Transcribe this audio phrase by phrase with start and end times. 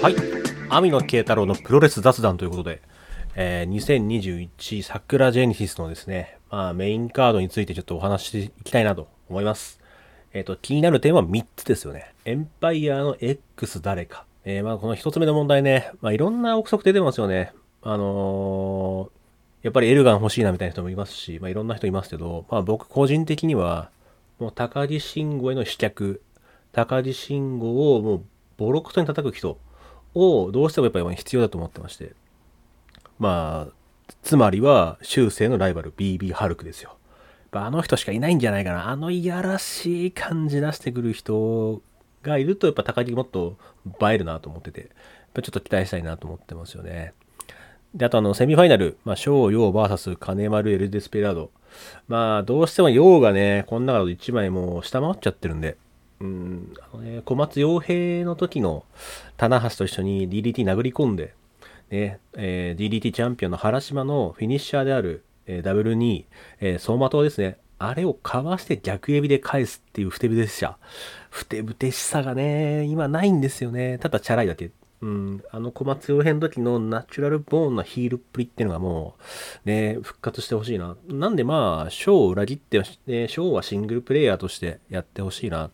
[0.00, 0.14] はい。
[0.68, 2.82] 網野慶太郎のプロレス雑談ということで、
[3.34, 9.80] えー、2021桜ジェネシスのですね、まあ、メインカードについてちょっとお話していきたいなと思います。
[10.32, 12.14] えっ、と、気になる点は3つですよね。
[12.24, 14.24] エンパイアの X 誰か。
[14.44, 17.52] えー、まあ、この1つ目の問題ね、まあ、いろんな憶測出てますよね。
[17.82, 19.18] あのー
[19.62, 23.90] やっぱりエルガン欲しいなみたいな人もいますし、まあ、いろんな人いますけど、まあ、僕個人的には、
[24.38, 26.22] もう高木慎吾への飛脚、
[26.70, 28.24] 高木慎吾をもう
[28.56, 29.58] ボロクソに叩く人
[30.14, 32.12] をどうしてもやっぱり必要だと思ってまして、
[33.18, 33.72] まあ、
[34.22, 36.96] つまりは修正のライバル BB ハルクですよ。
[37.50, 38.88] あの人しかいないんじゃないかな。
[38.88, 41.82] あのいやらしい感じ出してくる人
[42.22, 44.88] がいると、やっぱ高木もっと映えるなと思ってて、やっ
[45.34, 47.14] ぱちょっと期待したいなと思ってますよね。
[47.94, 51.50] で、あとあの、セミファイナル、まあ、翔陽 VS 金丸エルデスペラード。
[52.06, 55.78] まあ、どうしても陽がね、この中の1枚もう下回っちゃってるんで、
[56.20, 58.84] うん、あのね、小松洋平の時の
[59.36, 61.34] 棚橋と一緒に DDT 殴り込んで、
[61.90, 66.24] ね、えー DDT チャンピオンの原島のフィニッシャーである、えーダブル2、
[66.60, 67.58] えー走馬灯ですね。
[67.78, 70.78] あれをかわして逆エビで返すっていうふてぶてしさ。
[71.30, 73.98] ふてぶてしさがね、今ないんですよね。
[73.98, 74.72] ただチャラいだけ。
[75.00, 79.14] うん、あの小松洋平の時のナチュラルボーンのヒールっぷりっていうのがも
[79.64, 80.96] う、ね、復活してほしいな。
[81.08, 85.70] なんでまあ、ショーを裏切って、ね、ショーはシングルプレイヤーとしてやってほしいな。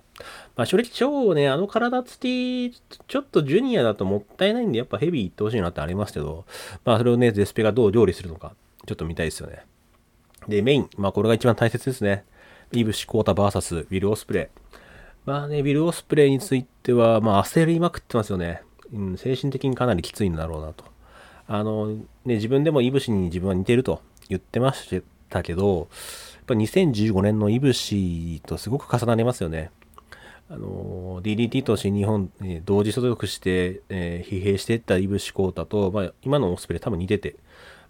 [0.57, 6.45] まあ正直、ショーね、あの体つき、ちょっとジュニアだともったいないんで、やっぱヘビー行ってほしいなってありますけど、
[6.85, 8.55] まあそれをね、ゼスペがどう料理するのか、
[8.87, 9.65] ちょっと見たいですよね。
[10.47, 10.91] で、メイン。
[10.99, 12.25] まあこれが一番大切ですね。
[12.73, 14.61] イブシコータ VS ウィル・オスプレイ。
[15.25, 18.63] まあね、ウィル・オスプレイについては、まあ焦りまくってますよね。
[18.95, 20.85] うん、精神的にかなりきついんだろうなと。
[21.49, 25.89] あの、ね、自分でもイブシに自分は似てると言ってましたけど、
[26.37, 29.71] やっぱ2015年のイブシとすごく重なりますよね。
[30.51, 37.37] あの DDT と新日本、え同時所属して、えー疲弊していったイブシコータと、まあ、今のオスプレイ多分似てて、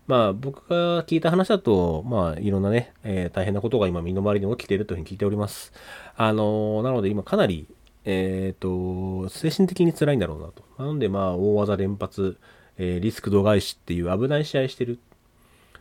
[0.07, 5.73] まあ僕が聞いた話だと、まあいろんなね、えー大変なことが今身の回りに起きているというふうに聞いております。
[6.17, 7.69] あのなので今かなり、
[8.05, 10.65] えっ、と、精神的に辛いんだろうなと。
[10.79, 12.39] なのでまあ大技連発、
[12.77, 14.99] えーリスク度外視っていう危ない試合してる。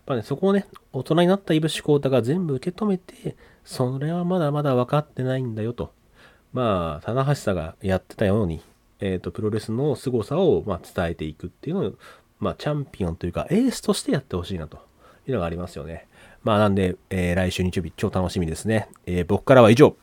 [0.06, 5.94] まあね、そこをね、大人になったイブシコータが全部受け止めて、それはまだまだ分かってないんだよと。
[6.52, 8.62] まあ、棚橋さんがやってたように、
[9.00, 11.94] えっ、と、プロレスの凄さを、まあ、伝えていくっていうのを、
[12.40, 14.78] まあ、チャンピオンというか、エースとしてやってほしいなと
[15.28, 16.08] いうのがありますよね。
[16.44, 18.90] まあ、なんで、えー来週日曜日超楽しみですね。
[19.06, 19.96] えー僕からは以上。